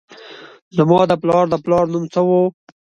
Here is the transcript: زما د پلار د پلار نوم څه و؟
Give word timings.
زما 0.77 0.99
د 1.07 1.11
پلار 1.21 1.45
د 1.49 1.55
پلار 1.65 1.85
نوم 1.93 2.05
څه 2.13 2.21
و؟ 2.27 2.29